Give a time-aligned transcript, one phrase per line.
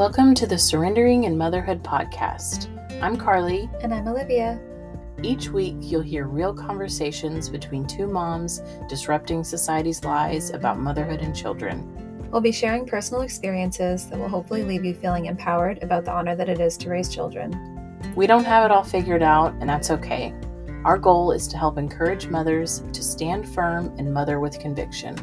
[0.00, 2.68] Welcome to the Surrendering in Motherhood podcast.
[3.02, 3.68] I'm Carly.
[3.82, 4.58] And I'm Olivia.
[5.22, 11.36] Each week, you'll hear real conversations between two moms disrupting society's lies about motherhood and
[11.36, 12.30] children.
[12.30, 16.34] We'll be sharing personal experiences that will hopefully leave you feeling empowered about the honor
[16.34, 17.52] that it is to raise children.
[18.16, 20.32] We don't have it all figured out, and that's okay.
[20.86, 25.14] Our goal is to help encourage mothers to stand firm and mother with conviction.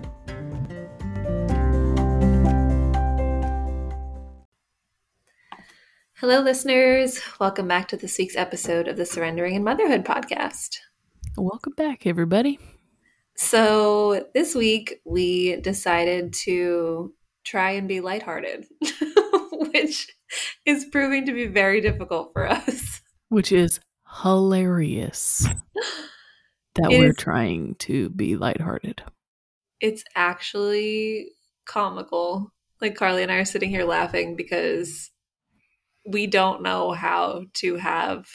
[6.19, 7.21] Hello, listeners.
[7.39, 10.77] Welcome back to this week's episode of the Surrendering in Motherhood podcast.
[11.37, 12.57] Welcome back, everybody.
[13.35, 18.65] So, this week we decided to try and be lighthearted,
[19.51, 20.07] which
[20.65, 22.99] is proving to be very difficult for us.
[23.29, 23.79] Which is
[24.23, 25.47] hilarious
[26.73, 29.03] that it we're is, trying to be lighthearted.
[29.79, 31.27] It's actually
[31.67, 32.51] comical.
[32.81, 35.11] Like, Carly and I are sitting here laughing because
[36.07, 38.27] we don't know how to have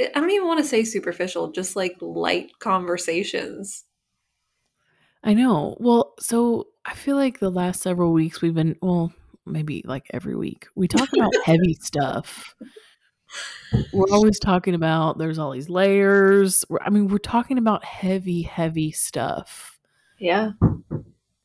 [0.00, 3.84] I don't even want to say superficial, just like light conversations.
[5.22, 5.76] I know.
[5.78, 9.12] Well, so I feel like the last several weeks we've been, well,
[9.44, 12.54] maybe like every week, we talk about heavy stuff.
[13.92, 16.64] We're always talking about there's all these layers.
[16.80, 19.78] I mean, we're talking about heavy, heavy stuff.
[20.18, 20.52] Yeah.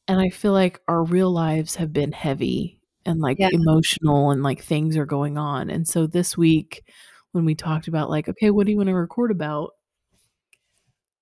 [0.07, 3.49] And I feel like our real lives have been heavy and like yeah.
[3.51, 5.69] emotional and like things are going on.
[5.69, 6.83] And so this week
[7.31, 9.71] when we talked about like, okay, what do you want to record about?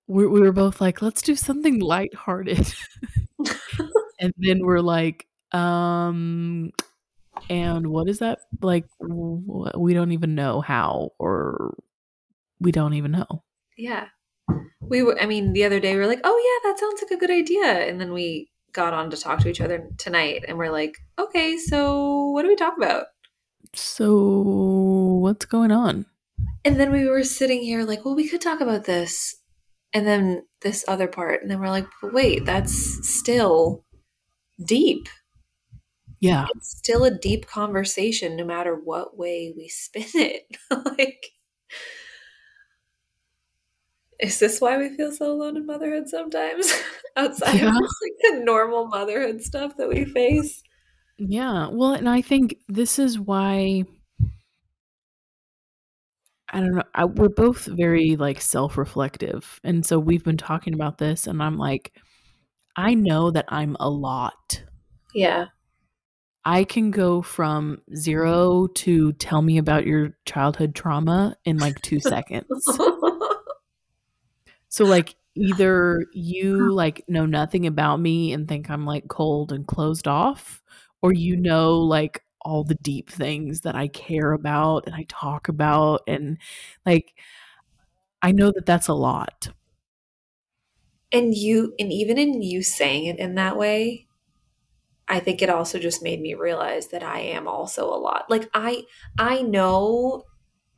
[0.07, 2.71] We, we were both like, let's do something lighthearted.
[4.19, 6.71] and then we're like, um,
[7.49, 8.39] and what is that?
[8.61, 11.75] Like, we don't even know how, or
[12.59, 13.43] we don't even know.
[13.77, 14.05] Yeah.
[14.81, 17.11] We were, I mean, the other day we were like, oh, yeah, that sounds like
[17.11, 17.87] a good idea.
[17.87, 21.57] And then we got on to talk to each other tonight and we're like, okay,
[21.57, 23.05] so what do we talk about?
[23.73, 26.05] So what's going on?
[26.65, 29.35] And then we were sitting here like, well, we could talk about this.
[29.93, 31.41] And then this other part.
[31.41, 33.85] And then we're like, wait, that's still
[34.65, 35.07] deep.
[36.19, 36.47] Yeah.
[36.55, 40.43] It's still a deep conversation no matter what way we spin it.
[40.97, 41.31] like,
[44.23, 46.73] is this why we feel so alone in motherhood sometimes
[47.17, 47.67] outside yeah.
[47.67, 50.63] of like the normal motherhood stuff that we face
[51.17, 53.83] yeah well and i think this is why
[56.51, 60.97] i don't know I, we're both very like self-reflective and so we've been talking about
[60.97, 61.91] this and i'm like
[62.77, 64.63] i know that i'm a lot
[65.13, 65.47] yeah
[66.45, 71.99] I can go from zero to tell me about your childhood trauma in like two
[72.01, 72.67] seconds.
[74.73, 79.67] So like either you like know nothing about me and think I'm like cold and
[79.67, 80.63] closed off
[81.03, 85.47] or you know like all the deep things that I care about and I talk
[85.47, 86.39] about and
[86.87, 87.13] like
[88.23, 89.49] I know that that's a lot.
[91.11, 94.07] And you and even in you saying it in that way,
[95.07, 98.25] I think it also just made me realize that I am also a lot.
[98.27, 98.85] Like I
[99.19, 100.23] I know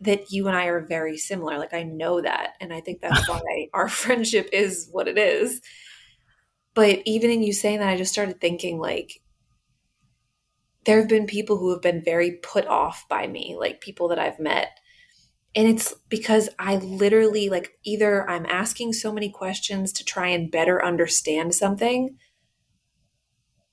[0.01, 1.57] that you and I are very similar.
[1.57, 2.53] Like I know that.
[2.59, 5.61] And I think that's why our friendship is what it is.
[6.73, 9.21] But even in you saying that, I just started thinking like
[10.85, 14.19] there have been people who have been very put off by me, like people that
[14.19, 14.77] I've met.
[15.55, 20.51] And it's because I literally like either I'm asking so many questions to try and
[20.51, 22.17] better understand something,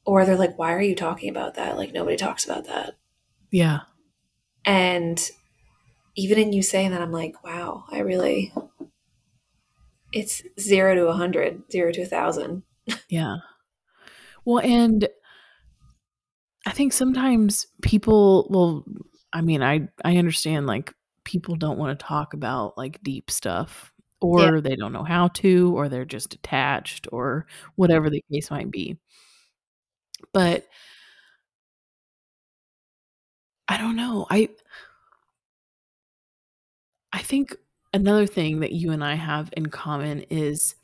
[0.05, 1.77] or they're like, why are you talking about that?
[1.77, 2.95] Like nobody talks about that.
[3.51, 3.81] Yeah.
[4.65, 5.29] And
[6.15, 8.53] even in you saying that, I'm like, wow, I really,
[10.13, 12.63] it's zero to a hundred, zero to a thousand.
[13.09, 13.37] yeah.
[14.45, 15.09] Well, and
[16.67, 18.85] I think sometimes people, well,
[19.33, 20.93] I mean, I, I understand like
[21.25, 24.61] people don't want to talk about like deep stuff or yeah.
[24.61, 27.47] they don't know how to, or they're just attached or
[27.77, 28.99] whatever the case might be.
[30.33, 30.67] But
[33.69, 34.27] I don't know.
[34.31, 34.51] I,
[37.13, 37.57] I think
[37.93, 40.75] another thing that you and I have in common is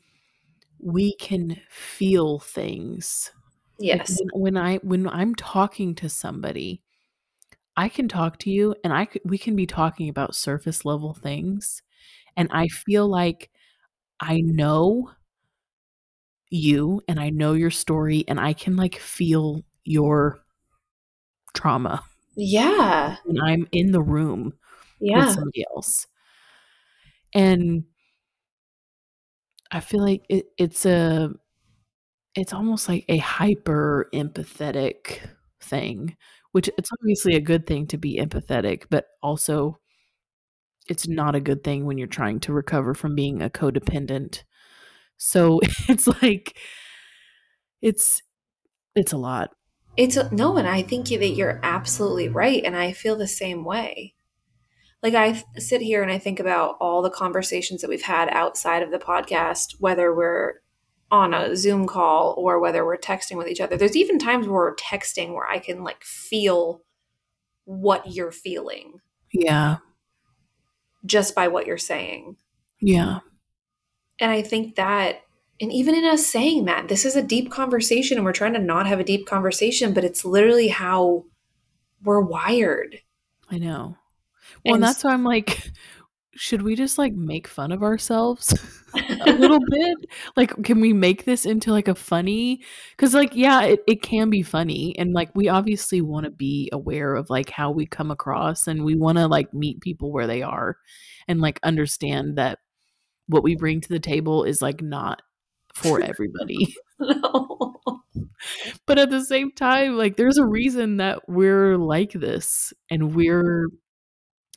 [0.79, 3.31] we can feel things.
[3.79, 4.11] Yes.
[4.11, 6.81] Like when, when, I when I'm talking to somebody,
[7.75, 11.81] I can talk to you and I we can be talking about surface level things
[12.35, 13.49] and I feel like
[14.19, 15.11] I know
[16.49, 20.39] you and I know your story and I can like feel your
[21.53, 22.03] trauma.
[22.35, 23.15] Yeah.
[23.25, 24.53] When I'm in the room
[24.99, 25.25] yeah.
[25.25, 26.07] with somebody else
[27.33, 27.83] and
[29.71, 31.31] I feel like it, it's a
[32.35, 35.19] it's almost like a hyper empathetic
[35.61, 36.15] thing,
[36.51, 39.79] which it's obviously a good thing to be empathetic, but also
[40.87, 44.43] it's not a good thing when you're trying to recover from being a codependent.
[45.17, 46.57] So it's like
[47.81, 48.21] it's
[48.95, 49.51] it's a lot.
[49.97, 53.65] It's a, no, and I think that you're absolutely right, and I feel the same
[53.65, 54.15] way.
[55.01, 58.83] Like I sit here and I think about all the conversations that we've had outside
[58.83, 60.55] of the podcast, whether we're
[61.11, 63.77] on a Zoom call or whether we're texting with each other.
[63.77, 66.81] There's even times where we're texting where I can like feel
[67.65, 68.99] what you're feeling.
[69.31, 69.77] Yeah.
[71.05, 72.35] Just by what you're saying.
[72.81, 73.19] Yeah.
[74.19, 75.21] And I think that
[75.61, 78.59] and even in us saying that, this is a deep conversation and we're trying to
[78.59, 81.25] not have a deep conversation, but it's literally how
[82.01, 82.99] we're wired.
[83.49, 83.97] I know.
[84.65, 85.71] Well, and, and that's why I'm like,
[86.35, 88.53] should we just like make fun of ourselves
[88.95, 89.97] a little bit?
[90.35, 92.61] Like, can we make this into like a funny?
[92.91, 94.97] Because, like, yeah, it, it can be funny.
[94.97, 98.83] And like, we obviously want to be aware of like how we come across and
[98.83, 100.77] we want to like meet people where they are
[101.27, 102.59] and like understand that
[103.27, 105.21] what we bring to the table is like not
[105.73, 106.75] for everybody.
[106.99, 107.75] no.
[108.85, 113.67] But at the same time, like there's a reason that we're like this and we're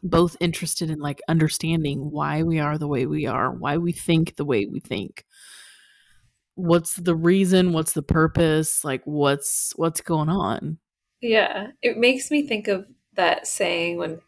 [0.03, 4.37] both interested in like understanding why we are the way we are, why we think
[4.37, 5.25] the way we think.
[6.55, 10.79] What's the reason, what's the purpose, like what's what's going on?
[11.21, 14.21] Yeah, it makes me think of that saying when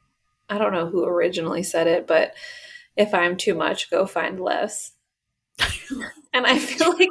[0.49, 2.35] I don't know who originally said it, but
[2.97, 4.93] if I'm too much, go find less.
[6.33, 7.09] and I feel like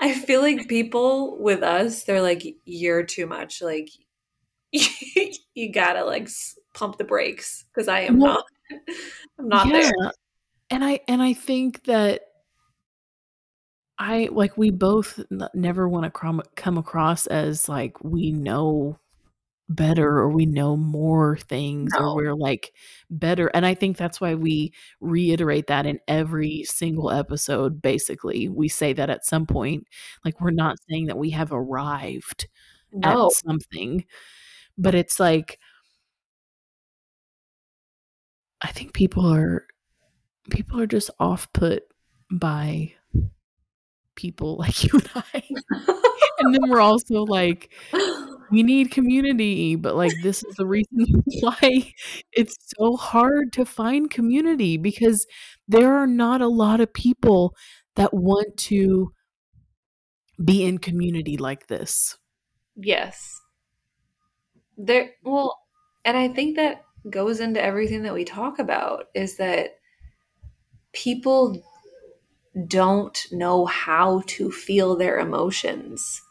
[0.00, 3.62] I feel like people with us, they're like, you're too much.
[3.62, 3.90] Like,
[4.72, 6.28] you gotta like
[6.74, 8.44] pump the brakes because I am well, not.
[9.38, 9.80] I'm not yeah.
[9.80, 10.12] there.
[10.70, 12.22] And I and I think that
[13.98, 15.20] I like we both
[15.54, 18.98] never want to come come across as like we know
[19.68, 22.10] better or we know more things no.
[22.10, 22.72] or we're like
[23.08, 24.70] better and i think that's why we
[25.00, 29.86] reiterate that in every single episode basically we say that at some point
[30.22, 32.46] like we're not saying that we have arrived
[32.92, 33.26] no.
[33.26, 34.04] at something
[34.76, 35.58] but it's like
[38.64, 39.66] i think people are
[40.50, 41.84] people are just off put
[42.30, 42.92] by
[44.16, 45.42] people like you and i.
[46.40, 47.72] And then we're also like
[48.50, 51.06] we need community but like this is the reason
[51.40, 51.92] why
[52.32, 55.26] it's so hard to find community because
[55.68, 57.54] there are not a lot of people
[57.94, 59.12] that want to
[60.44, 62.18] be in community like this.
[62.74, 63.40] Yes.
[64.76, 65.56] There well
[66.04, 69.78] and i think that goes into everything that we talk about is that
[70.92, 71.62] people
[72.68, 76.22] don't know how to feel their emotions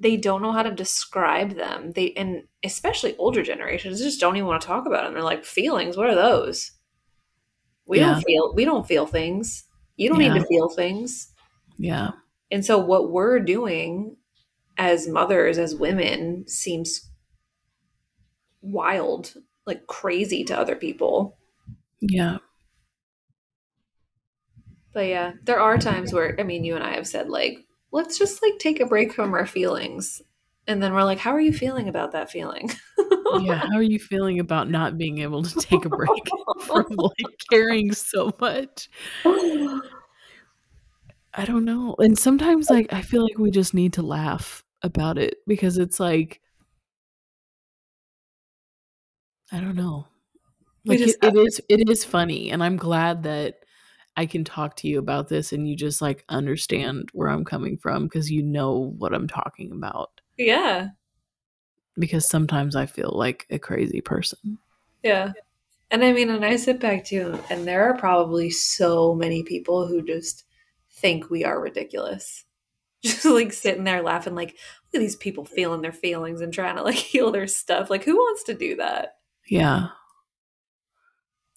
[0.00, 1.92] they don't know how to describe them.
[1.92, 5.12] They and especially older generations just don't even want to talk about them.
[5.12, 5.96] They're like feelings.
[5.96, 6.72] What are those?
[7.86, 8.14] We yeah.
[8.14, 8.54] don't feel.
[8.54, 9.64] We don't feel things.
[9.96, 10.32] You don't yeah.
[10.32, 11.32] need to feel things.
[11.76, 12.12] Yeah.
[12.50, 14.16] And so what we're doing
[14.78, 17.09] as mothers, as women, seems
[18.62, 19.34] wild,
[19.66, 21.36] like crazy to other people.
[22.00, 22.38] Yeah.
[24.92, 28.18] But yeah, there are times where I mean, you and I have said like let's
[28.18, 30.22] just like take a break from our feelings.
[30.66, 32.70] And then we're like, how are you feeling about that feeling?
[33.40, 36.22] yeah, how are you feeling about not being able to take a break
[36.60, 38.88] from like caring so much?
[41.34, 41.96] I don't know.
[41.98, 46.00] And sometimes like I feel like we just need to laugh about it because it's
[46.00, 46.40] like
[49.52, 50.06] I don't know.
[50.84, 53.56] Like it, it is it is funny and I'm glad that
[54.16, 57.76] I can talk to you about this and you just like understand where I'm coming
[57.76, 60.20] from because you know what I'm talking about.
[60.36, 60.88] Yeah.
[61.98, 64.58] Because sometimes I feel like a crazy person.
[65.02, 65.32] Yeah.
[65.90, 69.88] And I mean, and I sit back too, and there are probably so many people
[69.88, 70.44] who just
[70.92, 72.44] think we are ridiculous.
[73.02, 76.76] Just like sitting there laughing, like, look at these people feeling their feelings and trying
[76.76, 77.88] to like heal their stuff.
[77.88, 79.14] Like, who wants to do that?
[79.50, 79.88] Yeah.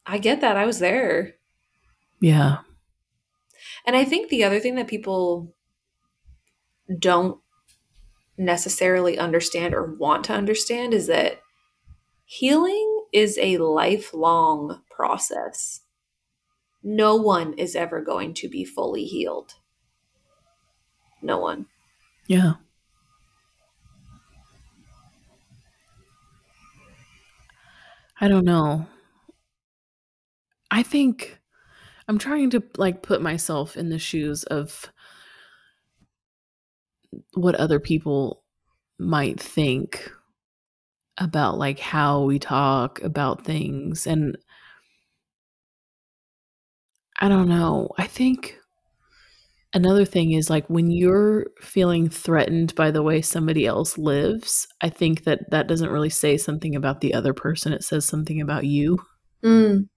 [0.06, 0.58] I get that.
[0.58, 1.36] I was there.
[2.20, 2.58] Yeah.
[3.86, 5.56] And I think the other thing that people
[7.00, 7.40] don't
[8.38, 11.42] necessarily understand or want to understand is that
[12.26, 15.82] healing is a lifelong process.
[16.82, 19.54] No one is ever going to be fully healed.
[21.22, 21.68] No one.
[22.28, 22.54] Yeah.
[28.24, 28.88] I don't know.
[30.72, 31.40] I think
[32.08, 34.92] I'm trying to like put myself in the shoes of
[37.34, 38.44] what other people
[39.00, 40.12] might think
[41.18, 44.36] about like how we talk about things and
[47.20, 47.90] I don't know.
[47.98, 48.60] I think
[49.74, 54.90] another thing is like when you're feeling threatened by the way somebody else lives, I
[54.90, 57.74] think that that doesn't really say something about the other person.
[57.74, 59.00] It says something about you.
[59.44, 59.88] Mm.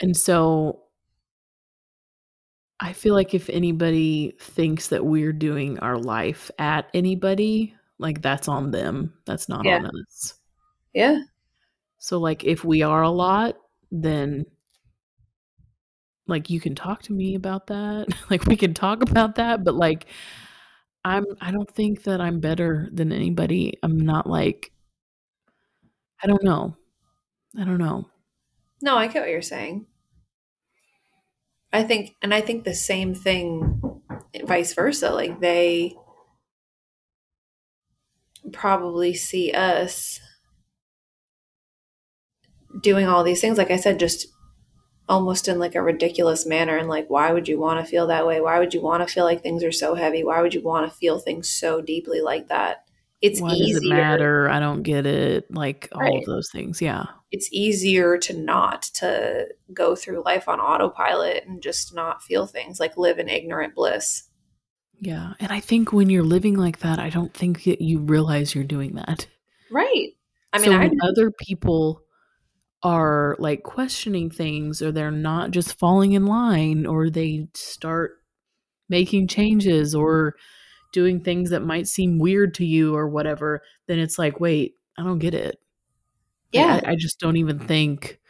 [0.00, 0.80] And so
[2.80, 8.48] I feel like if anybody thinks that we're doing our life at anybody, like that's
[8.48, 9.14] on them.
[9.26, 9.78] That's not Yeah.
[9.78, 10.34] on us.
[10.92, 11.20] Yeah.
[11.98, 13.56] So like if we are a lot,
[13.90, 14.44] then
[16.26, 18.06] like you can talk to me about that.
[18.30, 20.06] like we can talk about that, but like
[21.04, 23.74] I'm I don't think that I'm better than anybody.
[23.82, 24.72] I'm not like
[26.22, 26.76] I don't know.
[27.58, 28.08] I don't know.
[28.80, 29.86] No, I get what you're saying.
[31.72, 33.80] I think, and I think the same thing,
[34.44, 35.10] vice versa.
[35.10, 35.96] Like they
[38.52, 40.20] probably see us
[42.80, 44.28] doing all these things, like I said, just
[45.08, 46.76] almost in like a ridiculous manner.
[46.76, 48.40] And like, why would you want to feel that way?
[48.40, 50.24] Why would you want to feel like things are so heavy?
[50.24, 52.84] Why would you want to feel things so deeply like that?
[53.20, 53.74] It's Why easier.
[53.80, 54.48] does it matter?
[54.48, 55.50] I don't get it.
[55.50, 56.82] Like all of those things.
[56.82, 57.06] Yeah.
[57.32, 62.78] it's easier to not to go through life on autopilot and just not feel things
[62.80, 64.24] like live in ignorant bliss
[65.00, 65.32] Yeah.
[65.40, 68.62] And I think when you're living like that, I don't think that you realize you're
[68.64, 69.26] doing that.
[69.70, 70.10] right
[70.52, 72.00] i mean so i other people
[72.84, 78.12] are like questioning things or they're not just falling in line or they start
[78.88, 80.34] making changes or
[80.92, 85.02] doing things that might seem weird to you or whatever, then it's like, wait, I
[85.02, 85.58] don't get it.
[86.52, 88.20] Yeah I, I just don't even think.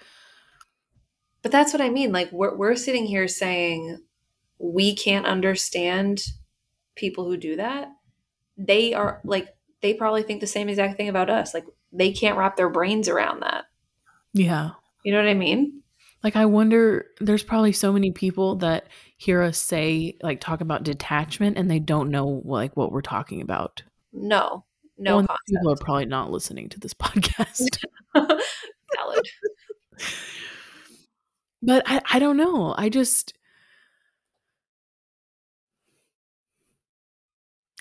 [1.42, 3.98] but that's what i mean like we're, we're sitting here saying
[4.58, 6.22] we can't understand
[6.96, 7.88] people who do that
[8.56, 9.48] they are like
[9.82, 13.08] they probably think the same exact thing about us like they can't wrap their brains
[13.08, 13.66] around that
[14.34, 14.70] Yeah.
[15.04, 15.80] you know what i mean
[16.22, 18.88] Like, I wonder, there's probably so many people that
[19.18, 23.40] hear us say, like, talk about detachment and they don't know, like, what we're talking
[23.42, 23.82] about.
[24.12, 24.64] no
[24.96, 27.78] no Well, people are probably not listening to this podcast.
[28.14, 29.26] valid
[31.62, 32.74] but I, I don't know.
[32.76, 33.32] I just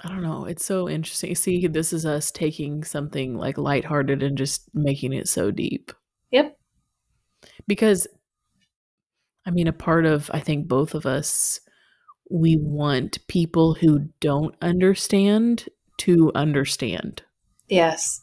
[0.04, 0.46] I don't know.
[0.46, 1.36] It's so interesting.
[1.36, 5.92] See, this is us taking something like lighthearted and just making it so deep.
[6.34, 6.58] Yep.
[7.68, 8.08] Because
[9.46, 11.62] I mean, a part of I think both of us
[12.30, 17.22] we want people who don't understand to understand.
[17.70, 18.22] Yes.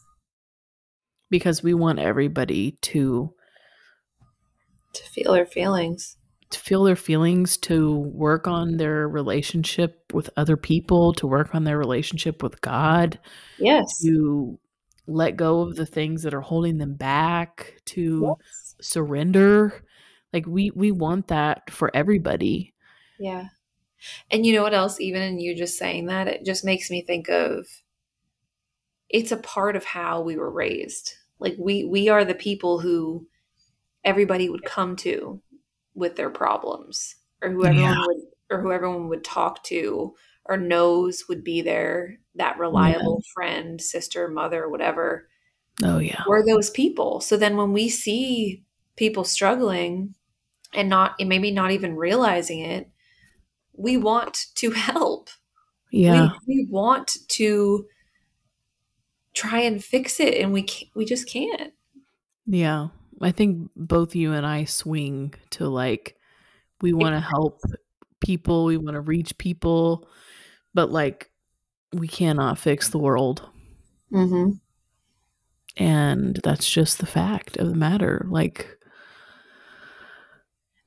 [1.29, 3.33] Because we want everybody to
[4.93, 6.17] to feel their feelings.
[6.51, 11.63] to feel their feelings, to work on their relationship with other people, to work on
[11.63, 13.17] their relationship with God,
[13.57, 14.01] yes.
[14.01, 14.59] to
[15.07, 18.75] let go of the things that are holding them back, to Yes.
[18.81, 19.83] surrender.
[20.33, 22.73] Like we we want that for everybody.
[23.17, 23.49] Yeah.
[24.31, 27.03] And you know what else, even in you just saying that, it just makes me
[27.03, 27.67] think of
[29.09, 31.13] it's a part of how we were raised.
[31.39, 33.27] Like we we are the people who
[34.05, 35.41] everybody would come to
[35.95, 38.05] with their problems or who everyone Yeah.
[38.05, 38.17] would
[38.51, 40.15] or who everyone would talk to
[40.45, 45.27] or knows would be there, that reliable friend, sister, mother, whatever.
[45.83, 46.23] Oh yeah.
[46.27, 47.21] We're those people.
[47.21, 48.63] So then when we see
[48.95, 50.15] people struggling
[50.73, 52.89] and not and maybe not even realizing it,
[53.73, 55.29] we want to help.
[55.91, 56.31] Yeah.
[56.45, 57.85] We, we want to
[59.33, 61.73] try and fix it and we can't, we just can't.
[62.45, 62.89] Yeah.
[63.21, 66.15] I think both you and I swing to like
[66.81, 67.61] we want to help
[68.19, 70.07] people, we want to reach people,
[70.73, 71.30] but like
[71.93, 73.49] we cannot fix the world.
[74.11, 74.51] Mm-hmm.
[75.77, 78.25] And that's just the fact of the matter.
[78.29, 78.77] Like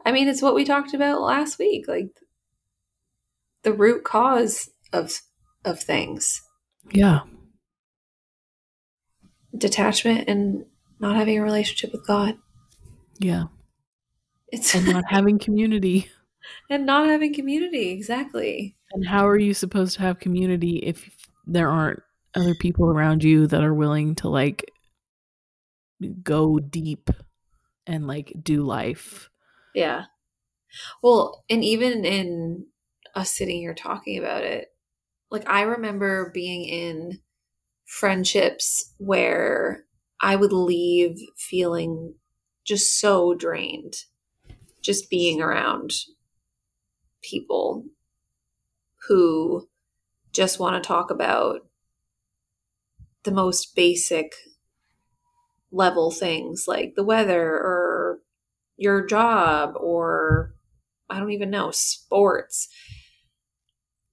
[0.05, 2.11] I mean, it's what we talked about last week, like
[3.63, 5.21] the root cause of
[5.65, 6.43] of things,
[6.93, 7.21] yeah.
[9.57, 10.67] detachment and
[11.01, 12.37] not having a relationship with God.
[13.19, 13.45] Yeah.
[14.49, 16.11] It's And not having community.
[16.71, 17.91] And not having community.
[17.91, 18.77] Exactly.
[18.93, 21.11] And how are you supposed to have community if
[21.47, 22.01] there aren't
[22.35, 24.71] other people around you that are willing to like
[26.23, 27.11] go deep
[27.87, 29.31] and like do life?
[29.75, 30.05] Yeah.
[31.03, 32.67] Well, and even in
[33.15, 34.69] us sitting here talking about it,
[35.31, 37.21] like I remember being in
[37.87, 39.85] friendships where
[40.21, 42.15] I would leave feeling
[42.65, 43.95] just so drained,
[44.81, 45.93] just being around
[47.29, 47.85] people
[49.09, 49.69] who
[50.33, 51.61] just want to talk about
[53.25, 54.35] the most basic
[55.73, 58.21] level things like the weather or
[58.77, 60.55] your job or
[61.11, 62.69] I don't even know, sports.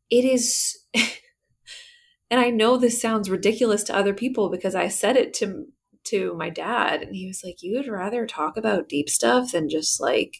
[0.09, 5.33] It is and I know this sounds ridiculous to other people because I said it
[5.35, 5.65] to
[6.03, 9.69] to my dad and he was like, "You would rather talk about deep stuff than
[9.69, 10.37] just like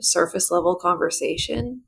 [0.00, 1.82] surface level conversation?"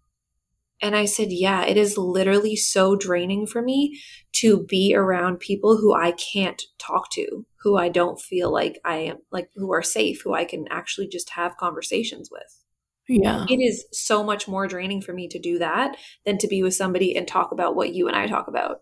[0.83, 4.01] And I said, Yeah, it is literally so draining for me
[4.35, 8.97] to be around people who I can't talk to, who I don't feel like I
[8.97, 12.63] am, like who are safe, who I can actually just have conversations with.
[13.09, 13.47] Yeah.
[13.49, 16.75] It is so much more draining for me to do that than to be with
[16.75, 18.81] somebody and talk about what you and I talk about.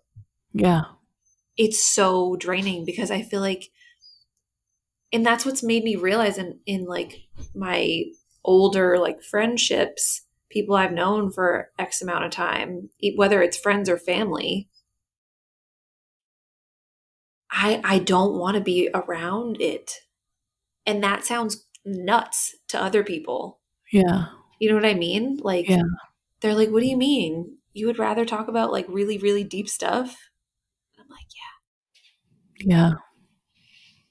[0.53, 0.85] Yeah.
[1.57, 3.71] It's so draining because I feel like,
[5.13, 7.21] and that's what's made me realize in, in like
[7.55, 8.05] my
[8.45, 13.99] older like friendships people I've known for X amount of time, whether it's friends or
[13.99, 14.69] family.
[17.51, 19.93] I I don't want to be around it.
[20.87, 23.61] And that sounds nuts to other people.
[23.93, 24.27] Yeah.
[24.61, 25.39] You know what I mean?
[25.43, 25.83] Like yeah.
[26.41, 27.59] they're like, "What do you mean?
[27.73, 30.17] You would rather talk about like really really deep stuff?"
[30.99, 31.27] I'm like,
[32.61, 32.93] "Yeah." Yeah.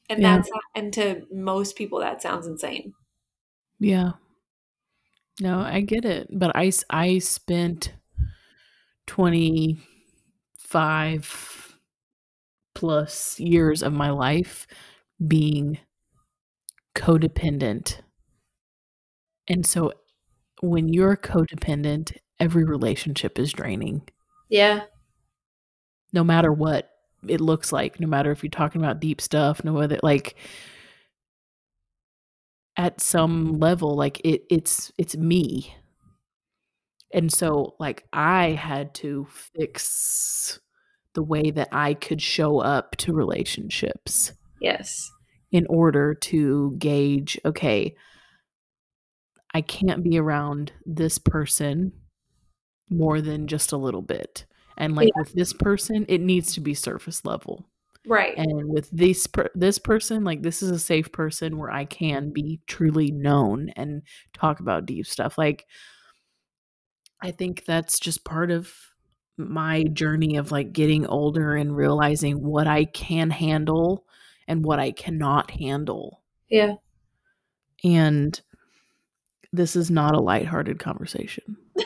[0.10, 0.36] And yeah.
[0.36, 2.94] that's and to most people that sounds insane.
[3.80, 4.13] Yeah.
[5.40, 7.94] No, I get it, but I I spent
[9.08, 11.78] 25
[12.75, 14.68] plus years of my life
[15.28, 15.78] being
[16.96, 18.02] codependent.
[19.48, 19.94] And so
[20.62, 24.08] when you're codependent, every relationship is draining.
[24.50, 24.82] Yeah.
[26.12, 26.92] No matter what
[27.28, 30.36] it looks like, no matter if you're talking about deep stuff, no whether like
[32.77, 35.75] at some level like it it's it's me.
[37.13, 40.60] And so like i had to fix
[41.13, 45.12] the way that i could show up to relationships yes.
[45.51, 47.96] in order to gauge okay
[49.53, 51.92] i can't be around this person
[52.90, 54.46] more than just a little bit.
[54.77, 55.22] And like yeah.
[55.22, 57.70] with this person it needs to be surface level
[58.05, 58.37] Right.
[58.37, 62.31] And with this per- this person, like this is a safe person where I can
[62.31, 64.01] be truly known and
[64.33, 65.37] talk about deep stuff.
[65.37, 65.66] Like
[67.22, 68.74] I think that's just part of
[69.37, 74.05] my journey of like getting older and realizing what I can handle
[74.48, 76.22] and what I cannot handle.
[76.50, 76.75] Yeah.
[77.83, 78.39] And
[79.53, 81.57] this is not a lighthearted conversation.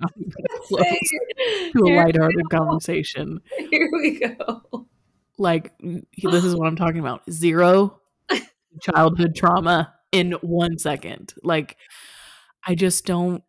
[0.68, 3.40] to a lighthearted conversation.
[3.70, 4.86] Here we go.
[5.38, 7.22] Like this is what I'm talking about.
[7.30, 8.00] Zero
[8.82, 11.34] childhood trauma in one second.
[11.42, 11.76] Like
[12.66, 13.42] I just don't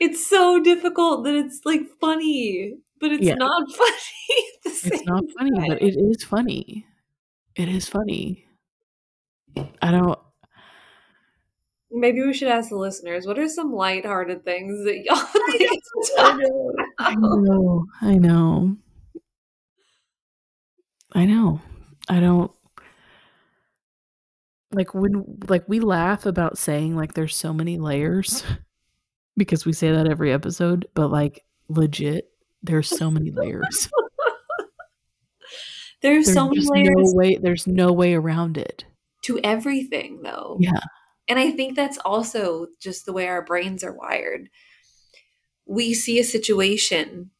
[0.00, 3.34] It's so difficult that it's like funny, but it's yeah.
[3.34, 4.44] not funny.
[4.64, 5.68] it's not funny, time.
[5.68, 6.86] but it is funny.
[7.54, 8.46] It is funny.
[9.80, 10.18] I don't
[11.90, 15.16] Maybe we should ask the listeners what are some lighthearted things that y'all
[16.18, 17.86] I know, I know.
[18.02, 18.76] I know.
[21.14, 21.60] I know.
[22.08, 22.50] I don't
[24.72, 28.44] like when like we laugh about saying like there's so many layers
[29.36, 32.30] because we say that every episode, but like legit
[32.62, 33.88] there's so many layers.
[36.02, 36.94] there's, there's, so many layers.
[36.96, 38.84] No way there's no way around it.
[39.24, 40.58] To everything though.
[40.60, 40.80] Yeah.
[41.28, 44.48] And I think that's also just the way our brains are wired.
[45.66, 47.30] We see a situation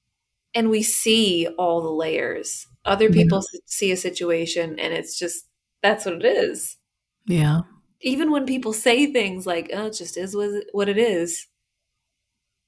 [0.55, 2.67] and we see all the layers.
[2.85, 3.61] Other people yeah.
[3.67, 5.47] see a situation and it's just
[5.83, 6.77] that's what it is.
[7.27, 7.61] Yeah.
[8.01, 10.37] Even when people say things like, "Oh, it just is
[10.73, 11.47] what it is,"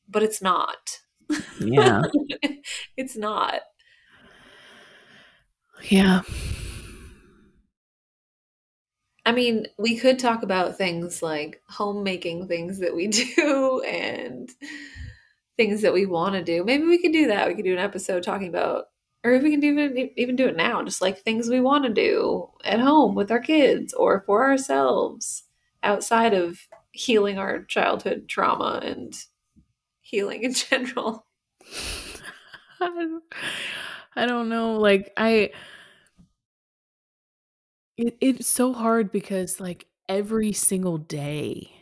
[0.09, 1.00] but it's not.
[1.61, 2.02] Yeah.
[2.96, 3.61] it's not.
[5.90, 6.22] Yeah.
[9.28, 14.50] I mean, we could talk about things like homemaking things that we do and
[15.58, 16.64] things that we want to do.
[16.64, 17.46] Maybe we could do that.
[17.46, 18.86] We could do an episode talking about,
[19.22, 21.90] or if we can even even do it now, just like things we want to
[21.92, 25.44] do at home with our kids or for ourselves
[25.82, 26.60] outside of
[26.92, 29.14] healing our childhood trauma and
[30.00, 31.26] healing in general.
[32.80, 34.76] I don't know.
[34.78, 35.50] Like I
[37.98, 41.72] it, it's so hard because like every single day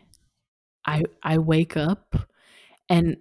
[0.86, 2.16] I I wake up
[2.88, 3.18] and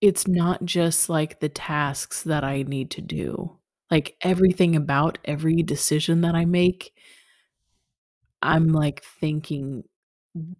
[0.00, 3.58] it's not just like the tasks that I need to do.
[3.90, 6.94] Like everything about every decision that I make
[8.42, 9.84] I'm like thinking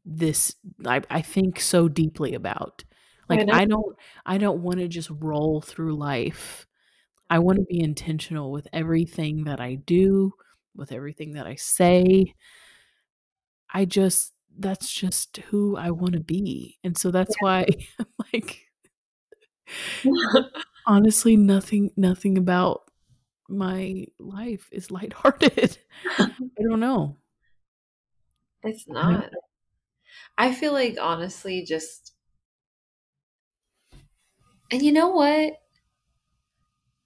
[0.04, 0.54] this
[0.86, 2.84] I, I think so deeply about.
[3.28, 6.66] Like I, I don't I don't want to just roll through life.
[7.30, 10.34] I want to be intentional with everything that I do,
[10.74, 12.34] with everything that I say.
[13.72, 16.78] I just that's just who I want to be.
[16.84, 17.40] And so that's Yeah.
[17.40, 17.66] why
[18.32, 18.66] like
[20.86, 22.90] honestly nothing nothing about
[23.48, 25.78] my life is lighthearted.
[26.18, 27.18] I don't know.
[28.64, 29.30] It's not.
[30.36, 32.12] I feel like honestly just
[34.70, 35.54] and you know what?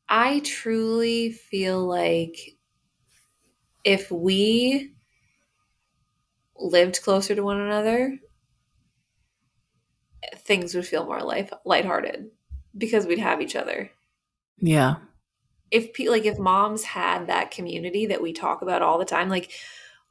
[0.09, 2.56] I truly feel like
[3.87, 4.92] if we
[6.59, 8.18] lived closer to one another,
[10.38, 12.27] things would feel more life lighthearted
[12.77, 13.92] because we'd have each other.
[14.59, 14.96] Yeah.
[15.70, 19.29] If pe- like if moms had that community that we talk about all the time,
[19.29, 19.53] like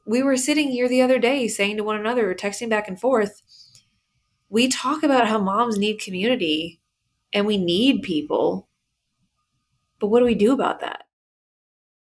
[0.06, 2.98] we were sitting here the other day saying to one another, or texting back and
[2.98, 3.42] forth,
[4.48, 6.80] we talk about how moms need community
[7.30, 8.70] and we need people.
[10.00, 11.05] But what do we do about that?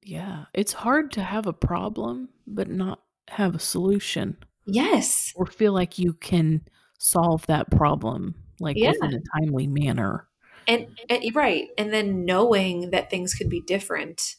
[0.03, 0.45] Yeah.
[0.53, 5.33] It's hard to have a problem but not have a solution Yes.
[5.35, 6.61] or feel like you can
[6.97, 8.91] solve that problem like Yeah.
[8.91, 10.27] within a timely manner.
[10.67, 11.69] And, and right.
[11.77, 14.35] And then knowing that things could be different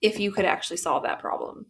[0.00, 1.66] if you could actually solve that problem.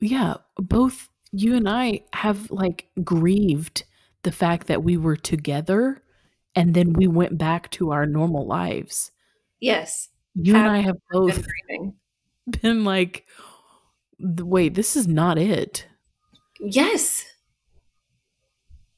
[0.00, 3.84] Yeah, both you and I have like grieved
[4.22, 6.02] the fact that we were together
[6.54, 9.10] and then we went back to our normal lives.
[9.60, 10.08] Yes.
[10.34, 11.94] You and I have both Been
[12.60, 13.26] been like,
[14.18, 15.86] wait, this is not it.
[16.60, 17.24] Yes.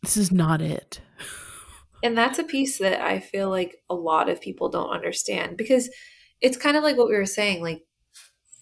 [0.02, 1.00] This is not it.
[2.02, 5.88] And that's a piece that I feel like a lot of people don't understand because
[6.40, 7.62] it's kind of like what we were saying.
[7.62, 7.82] Like,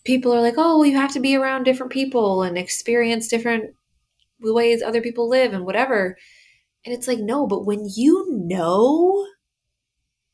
[0.05, 3.75] people are like, oh, well, you have to be around different people and experience different
[4.41, 6.17] ways other people live and whatever.
[6.85, 9.27] And it's like, no, but when you know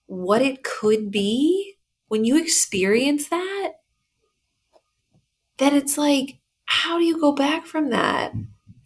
[0.06, 1.77] what it could be,
[2.08, 3.72] when you experience that,
[5.58, 8.32] then it's like, how do you go back from that?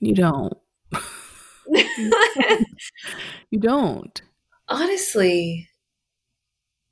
[0.00, 0.54] You don't.
[3.52, 4.22] You don't.
[4.68, 5.68] Honestly.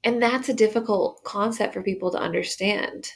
[0.05, 3.09] And that's a difficult concept for people to understand.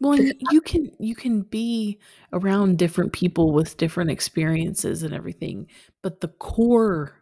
[0.00, 1.98] Well, you can you can be
[2.32, 5.66] around different people with different experiences and everything,
[6.02, 7.17] but the core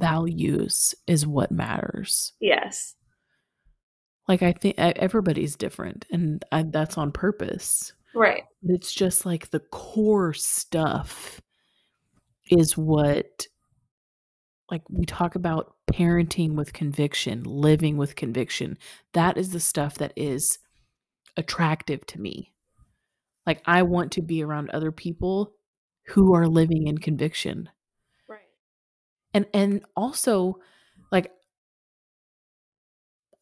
[0.00, 2.32] values is what matters.
[2.40, 2.94] Yes.
[4.26, 7.92] Like I think everybody's different, and I, that's on purpose.
[8.14, 8.44] Right.
[8.62, 11.40] It's just like the core stuff
[12.50, 13.46] is what,
[14.70, 18.78] like we talk about parenting with conviction, living with conviction.
[19.14, 20.58] That is the stuff that is
[21.36, 22.52] attractive to me.
[23.46, 25.54] Like I want to be around other people
[26.06, 27.68] who are living in conviction.
[29.34, 30.58] And and also
[31.12, 31.30] like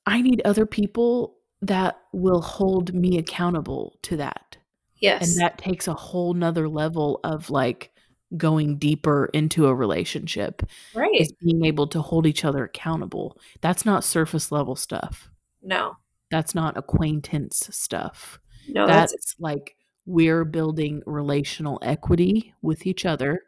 [0.06, 4.56] i need other people that will hold me accountable to that
[5.00, 5.30] Yes.
[5.30, 7.92] and that takes a whole nother level of like
[8.36, 10.62] going deeper into a relationship
[10.94, 11.14] right.
[11.14, 15.30] is being able to hold each other accountable that's not surface level stuff
[15.62, 15.96] No.
[16.30, 23.42] that's not acquaintance stuff No, that's that's like we're building relational equity with each other.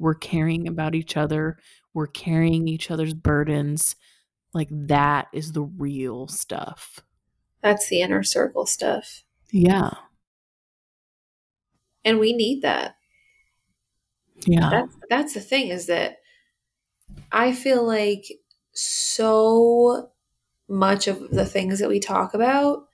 [0.00, 1.58] We're caring about each other.
[1.94, 3.94] We're carrying each other's burdens.
[4.52, 7.00] Like that is the real stuff.
[7.62, 9.22] that's the inner circle stuff.
[9.52, 9.90] Yeah.
[12.04, 12.96] And we need that.
[14.46, 14.70] Yeah.
[14.70, 16.16] That's that's the thing is that
[17.30, 18.24] I feel like
[18.72, 20.10] so
[20.68, 22.84] much of the things that we talk about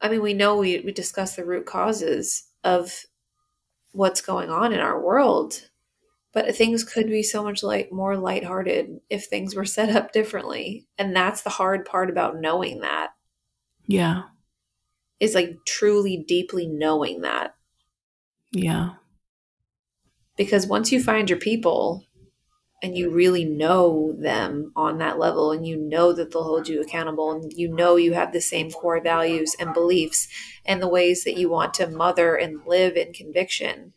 [0.00, 3.04] I mean we know we we discuss the root causes of
[3.92, 5.68] what's going on in our world
[6.34, 10.86] but things could be so much like more lighthearted if things were set up differently
[10.98, 13.10] and that's the hard part about knowing that
[13.86, 14.24] Yeah.
[15.20, 17.54] is like truly deeply knowing that
[18.52, 18.94] Yeah.
[20.36, 22.04] because once you find your people
[22.82, 26.80] and you really know them on that level and you know that they'll hold you
[26.80, 30.28] accountable and you know you have the same core values and beliefs
[30.64, 33.92] and the ways that you want to mother and live in conviction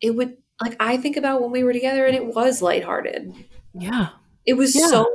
[0.00, 3.32] it would like i think about when we were together and it was lighthearted
[3.72, 4.10] Yeah.
[4.46, 4.86] it was Yeah.
[4.86, 5.06] so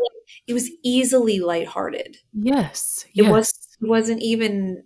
[0.48, 3.06] it was easily lighthearted Yes.
[3.16, 3.32] It Yes.
[3.32, 4.84] was- it wasn't even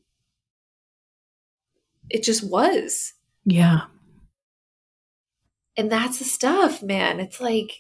[2.10, 3.14] it just was
[3.46, 3.82] yeah.
[5.78, 7.72] And that's the stuff man it's like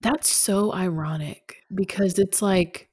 [0.00, 2.90] That's so ironic because it's like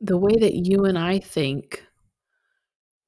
[0.00, 1.84] the way that you and I think,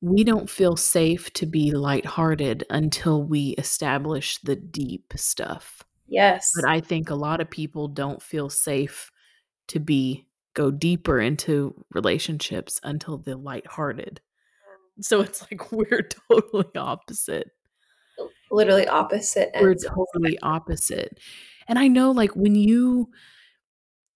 [0.01, 5.83] we don't feel safe to be lighthearted until we establish the deep stuff.
[6.07, 6.53] Yes.
[6.55, 9.11] But I think a lot of people don't feel safe
[9.69, 14.21] to be go deeper into relationships until they're lighthearted.
[14.99, 15.05] Mm.
[15.05, 17.51] So it's like we're totally opposite.
[18.51, 19.51] Literally opposite.
[19.61, 21.19] We're totally opposite.
[21.67, 23.11] And I know like when you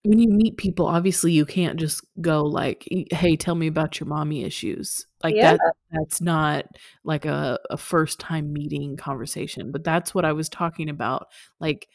[0.04, 4.08] when you meet people, obviously you can't just go like, "Hey, tell me about your
[4.08, 5.52] mommy issues." Like Yeah.
[5.52, 6.66] that that's not
[7.04, 9.70] like a, a first time meeting conversation.
[9.70, 11.28] But that's what I was talking about.
[11.60, 11.88] Like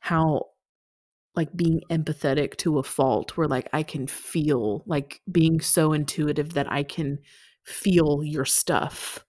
[0.00, 0.42] how
[1.34, 6.54] like being empathetic to a fault where like I can feel like being so intuitive
[6.54, 7.18] that I can
[7.64, 9.24] feel your stuff.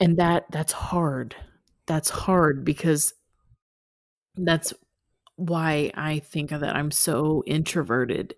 [0.00, 1.34] And that that's hard.
[1.86, 3.14] That's hard because
[4.36, 4.72] that's
[5.36, 8.34] why I think that I'm so introverted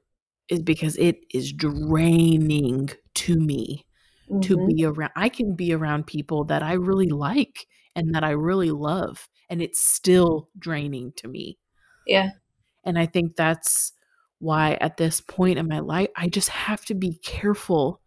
[0.49, 3.87] is because it is draining to me
[4.43, 4.67] to Mhm.
[4.67, 8.71] be around I can be around people that I really like and that I really
[8.71, 11.59] love and it's still draining to me.
[12.07, 12.31] Yeah.
[12.85, 13.93] And I think that's
[14.39, 18.00] why at this point in my life I just have to be careful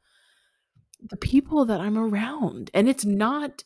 [1.10, 2.72] the people that I'm around.
[2.74, 3.64] And it's not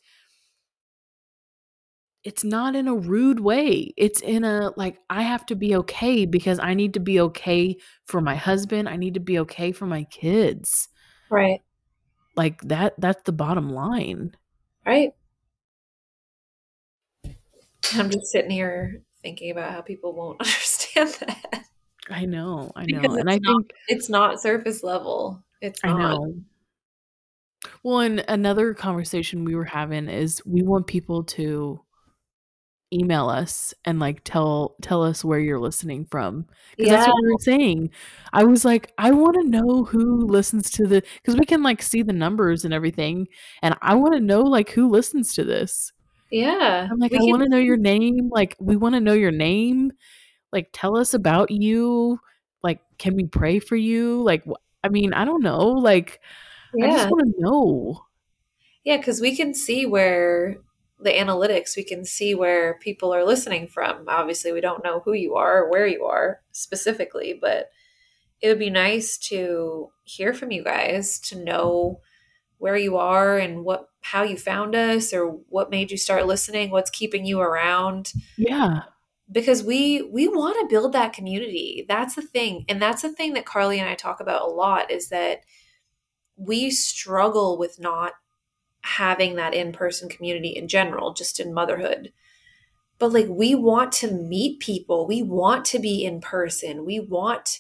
[2.24, 3.94] it's not in a rude way.
[3.96, 7.78] It's in a like I have to be okay because I need to be okay
[8.06, 8.90] for my husband.
[8.90, 10.90] I need to be okay for my kids.
[11.30, 11.62] Right.
[12.36, 14.36] Like that that's the bottom line.
[14.86, 15.12] Right.
[17.94, 21.64] I'm just sitting here thinking about how people won't understand that.
[22.10, 22.72] I know.
[22.76, 23.02] I know.
[23.02, 25.44] Because And I not think it's not surface level.
[25.62, 25.98] It's I not.
[25.98, 26.36] know.
[27.84, 31.82] Well, and another conversation we were having is we want people to
[32.94, 36.46] email us and like tell tell us where you're listening from
[36.78, 37.90] because that's what we were saying.
[38.32, 41.82] I was like, I want to know who listens to the because we can like
[41.82, 43.28] see the numbers and everything,
[43.62, 45.92] and I want to know like who listens to this.
[46.32, 46.88] Yeah.
[46.90, 48.30] I'm like, We I want to know your name.
[48.30, 49.92] Like, we want to know your name.
[50.52, 52.20] Like, tell us about you.
[52.64, 54.22] Like, can we pray for you?
[54.24, 55.68] Like, wh- I mean, I don't know.
[55.68, 56.20] Like,
[56.82, 56.88] I Yeah.
[56.88, 58.06] just want to know.
[58.84, 60.58] Yeah, because we can see where
[61.00, 64.06] the analytics, we can see where people are listening from.
[64.08, 67.70] Obviously, we don't know who you are or where you are specifically, but
[68.42, 72.02] it would be nice to hear from you guys to know
[72.60, 76.72] where you are and what how you found us or what made you start listening,
[76.72, 78.84] what's keeping you around Yeah.
[79.32, 83.34] because we we want to build that community that's the thing and that's the thing
[83.34, 85.42] that carly and i talk about a lot is that
[86.38, 88.14] we struggle with not
[88.82, 92.14] having that in-person community in general just in motherhood.
[93.00, 95.06] But like we want to meet people.
[95.06, 96.86] We want to be in person.
[96.86, 97.60] We want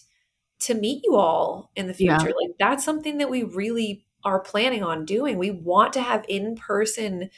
[0.60, 2.18] to meet you all in the Yeah.
[2.18, 2.34] future.
[2.40, 5.38] Like that's something that we really are planning on doing.
[5.38, 7.30] We want to have in-person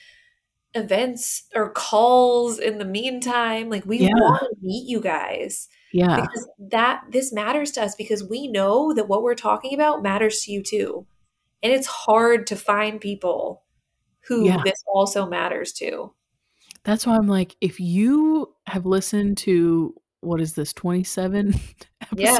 [0.75, 3.69] events or calls in the meantime.
[3.69, 4.09] Like we Yeah.
[4.13, 6.15] want to meet you guys Yeah.
[6.15, 10.43] because that this matters to us because we know that what we're talking about matters
[10.43, 11.07] to you too
[11.63, 13.63] and it's hard to find people
[14.27, 14.61] who Yeah.
[14.63, 16.13] this also matters to
[16.83, 21.53] That's why I'm like, if you have listened to what is this, 27
[22.15, 22.39] Yeah.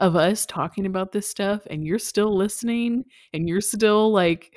[0.00, 4.56] of us talking about this stuff and you're still listening and you're still like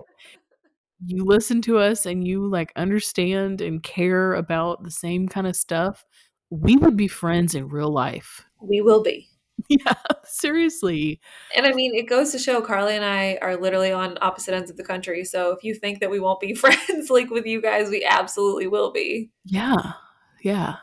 [1.05, 5.55] you listen to us and you like understand and care about the same kind of
[5.55, 6.03] stuff,
[6.49, 8.43] we would be friends in real life.
[8.61, 9.27] we will be
[9.69, 9.93] Yeah,
[10.25, 11.19] seriously.
[11.55, 14.69] and i mean it goes to show carly and i are literally on opposite ends
[14.69, 17.61] of the country so if you think that we won't be friends like with you
[17.61, 19.93] guys we absolutely will be Yeah.
[20.43, 20.75] Yeah.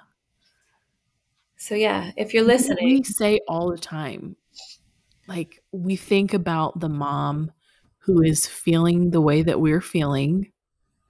[1.56, 4.36] so yeah if you're listening We say all the time,
[5.28, 7.52] like, we think about the mom
[7.98, 10.50] who is feeling the way that we're feeling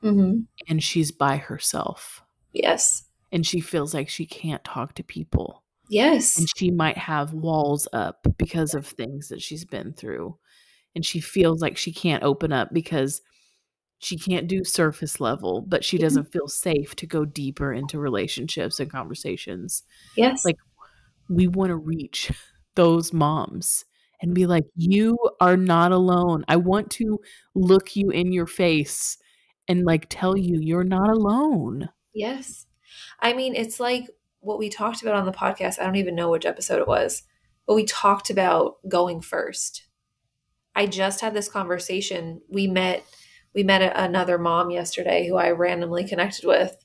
[0.03, 0.46] Mhm.
[0.68, 2.22] and she's by herself
[2.53, 5.62] yes and she feels like she can't talk to people
[5.92, 10.37] yes and she might have walls up because of things that she's been through
[10.94, 13.20] and she feels like she can't open up because
[13.98, 16.05] she can't do surface level but she mm-hmm.
[16.05, 19.83] doesn't feel safe to go deeper into relationships and conversations
[20.16, 20.57] yes like,
[21.28, 22.31] we want to reach
[22.74, 23.85] those moms
[24.20, 26.44] and be like, you are not alone.
[26.48, 27.18] I want to
[27.55, 29.18] look you in your face
[29.68, 31.88] and like tell you you're not alone.
[32.14, 32.66] Yes.
[33.20, 34.09] I mean, it's like
[34.42, 35.78] what we talked about on the podcast.
[35.78, 37.22] I don't even know which episode it was,
[37.66, 39.87] but we talked about going first.
[40.74, 42.42] I just had this conversation.
[42.48, 43.05] We met
[43.55, 46.76] we met a, another mom yesterday who I randomly connected with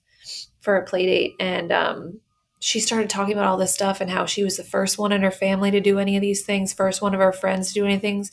[0.60, 2.20] for a play date and um
[2.60, 5.22] she started talking about all this stuff and how she was the first one in
[5.22, 7.86] her family to do any of these things, first one of her friends to do
[7.86, 8.32] any things.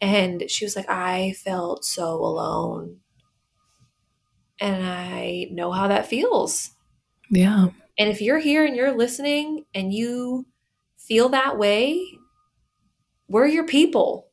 [0.00, 3.00] And she was like, I felt so alone.
[4.58, 6.70] And I know how that feels.
[7.30, 7.68] Yeah.
[8.00, 10.46] And if you're here and you're listening and you
[10.96, 12.02] feel that way,
[13.28, 14.28] we're your people.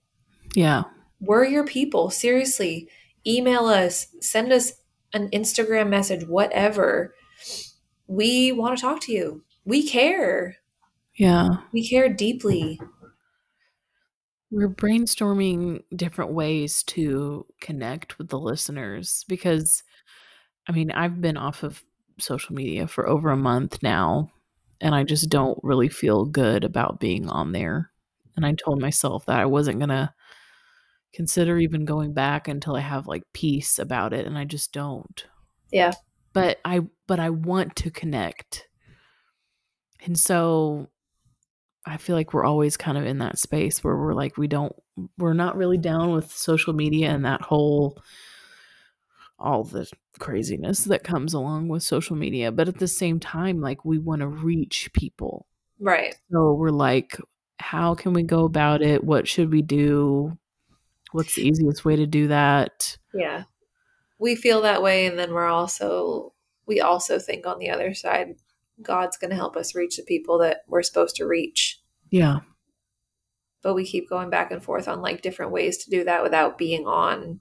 [0.55, 0.83] Yeah.
[1.19, 2.09] We're your people.
[2.09, 2.87] Seriously,
[3.27, 4.71] email us, send us
[5.11, 7.13] an Instagram message, whatever.
[8.07, 9.43] We want to talk to you.
[9.65, 10.55] We care.
[11.15, 11.57] Yeah.
[11.73, 12.79] We care deeply.
[14.49, 19.83] We're brainstorming different ways to connect with the listeners because,
[20.69, 21.83] I mean, I've been off of
[22.19, 24.31] social media for over a month now,
[24.81, 27.91] and I just don't really feel good about being on there.
[28.35, 30.13] And I told myself that I wasn't going to
[31.13, 35.25] consider even going back until I have like peace about it, and I just don't.
[35.71, 35.93] Yeah.
[36.33, 38.67] But I but I want to connect.
[40.05, 40.89] And so
[41.85, 44.75] I feel like we're always kind of in that space where we're like we don't
[45.17, 47.97] we're not really down with social media and that whole
[49.39, 53.85] all the craziness that comes along with social media, but at the same time like
[53.85, 55.47] we want to reach people.
[55.79, 56.15] Right.
[56.31, 57.17] So we're like
[57.59, 59.03] how can we go about it?
[59.03, 60.37] What should we do?
[61.11, 62.97] What's the easiest way to do that?
[63.13, 63.43] Yeah.
[64.19, 66.33] We feel that way and then we're also
[66.65, 68.35] we also think on the other side
[68.81, 71.79] God's going to help us reach the people that we're supposed to reach.
[72.11, 72.39] Yeah.
[73.63, 76.57] But we keep going back and forth on like different ways to do that without
[76.57, 77.39] being on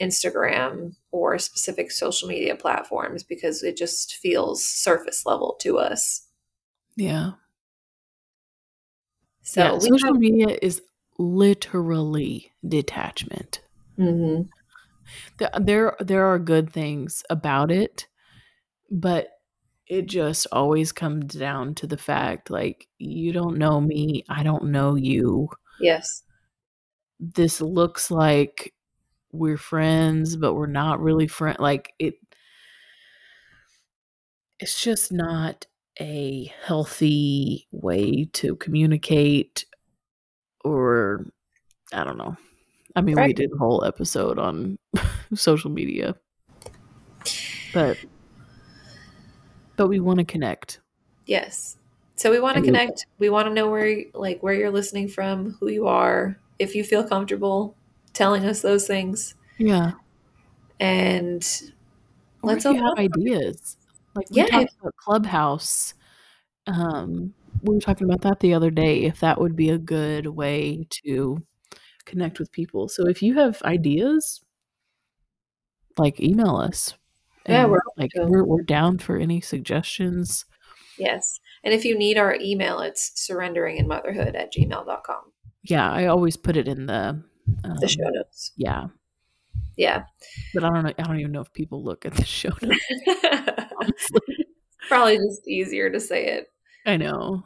[0.00, 6.26] Instagram or specific social media platforms because it just feels surface level to us.
[6.96, 7.32] Yeah.
[9.42, 10.82] So yeah, social have- media is
[11.18, 13.62] literally detachment.
[13.98, 14.48] Mhm.
[15.60, 18.06] There there are good things about it,
[18.90, 19.28] but
[19.86, 24.64] it just always comes down to the fact like you don't know me, I don't
[24.64, 25.48] know you.
[25.80, 26.22] Yes.
[27.18, 28.74] This looks like
[29.32, 32.14] we're friends, but we're not really friend like it
[34.60, 35.66] it's just not
[36.00, 39.64] a healthy way to communicate
[40.64, 41.26] or
[41.92, 42.36] I don't know.
[42.96, 44.78] I mean, we did a whole episode on
[45.34, 46.16] social media.
[47.72, 47.98] But
[49.76, 50.80] but we want to connect.
[51.26, 51.76] Yes.
[52.16, 53.06] So we want to connect.
[53.18, 56.82] We want to know where like where you're listening from, who you are, if you
[56.82, 57.76] feel comfortable
[58.18, 59.34] telling us those things.
[59.58, 59.92] Yeah.
[60.80, 61.42] And
[62.42, 62.98] Or Let's open have up.
[62.98, 63.76] ideas.
[64.14, 65.94] Like we Yeah, talked about Clubhouse.
[66.66, 69.04] Um, we were talking about that the other day.
[69.04, 71.42] If that would be a good way to
[72.04, 72.88] connect with people.
[72.88, 74.40] So if you have ideas,
[75.96, 76.94] like email us.
[77.48, 80.44] Yeah, we're like we're we're down for any suggestions.
[80.98, 81.40] yes.
[81.64, 85.32] And if you need our email, it's surrenderinginmotherhood at gmail.com.
[85.64, 87.22] Yeah, I always put it in the
[87.64, 88.52] um, The show notes.
[88.56, 88.86] Yeah,
[89.76, 90.04] Yeah.
[90.54, 90.92] but I don't know.
[90.98, 94.08] I don't even know if people look at the show notes.
[94.88, 96.46] Probably just easier to say it.
[96.86, 97.44] I know.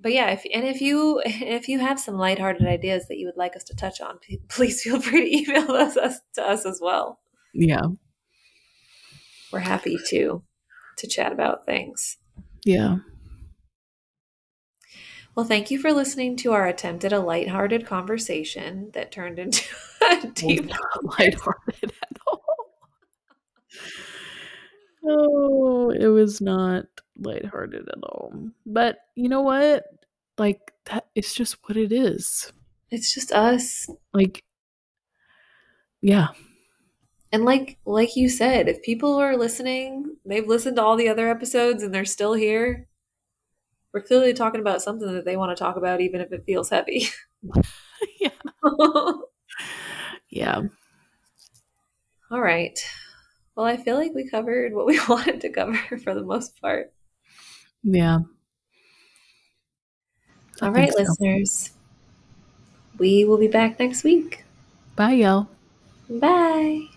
[0.00, 3.36] But yeah, if, and if you if you have some lighthearted ideas that you would
[3.36, 6.78] like us to touch on, please feel free to email those us, to us as
[6.82, 7.20] well.
[7.54, 7.82] Yeah,
[9.52, 10.42] We're happy to
[10.98, 12.18] to chat about things.
[12.64, 12.96] yeah.
[15.34, 19.64] Well, thank you for listening to our attempt at a lighthearted conversation that turned into
[20.02, 20.66] a deep.
[20.66, 22.42] not lighthearted at all.
[25.06, 26.86] Oh, it was not
[27.18, 28.32] lighthearted at all.
[28.64, 29.84] But you know what?
[30.38, 32.52] Like that it's just what it is.
[32.90, 34.44] It's just us, Like
[36.00, 36.28] yeah.
[37.32, 41.28] and like like you said, if people are listening, they've listened to all the other
[41.28, 42.86] episodes and they're still here.
[43.94, 46.68] We're clearly talking about something that they want to talk about, even if it feels
[46.68, 47.06] heavy.
[48.20, 48.30] yeah.
[50.28, 50.62] Yeah.
[52.30, 52.78] all right.
[53.54, 56.92] Well, I feel like we covered what we wanted to cover for the most part.
[57.84, 58.20] Yeah.
[60.60, 60.98] I All right, so.
[60.98, 61.70] listeners.
[62.98, 64.44] We will be back next week.
[64.96, 65.48] Bye y'all.
[66.08, 66.88] Bye.